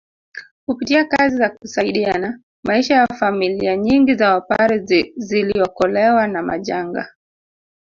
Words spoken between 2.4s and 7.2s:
maisha ya familia nyingi za Wapare ziliokolewa na majanga